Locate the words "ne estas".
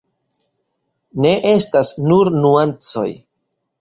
1.25-1.93